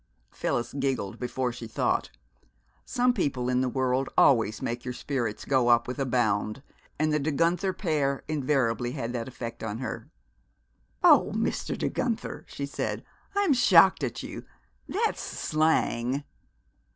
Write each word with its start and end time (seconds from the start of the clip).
'"Phyllis 0.31 0.73
giggled 0.73 1.19
before 1.19 1.53
she 1.53 1.67
thought. 1.67 2.09
Some 2.85 3.13
people 3.13 3.49
in 3.49 3.61
the 3.61 3.69
world 3.69 4.09
always 4.17 4.59
make 4.59 4.83
your 4.83 4.95
spirits 4.95 5.45
go 5.45 5.67
up 5.67 5.87
with 5.87 5.99
a 5.99 6.07
bound, 6.07 6.63
and 6.97 7.13
the 7.13 7.19
De 7.19 7.29
Guenther 7.31 7.71
pair 7.71 8.23
invariably 8.27 8.93
had 8.93 9.13
that 9.13 9.27
effect 9.27 9.61
on 9.63 9.77
her. 9.77 10.09
"Oh, 11.03 11.31
Mr. 11.35 11.77
De 11.77 11.87
Guenther!" 11.87 12.45
she 12.47 12.65
said, 12.65 13.03
"I 13.35 13.41
am 13.43 13.53
shocked 13.53 14.03
at 14.03 14.23
you! 14.23 14.43
That's 14.89 15.21
slang!" 15.21 16.23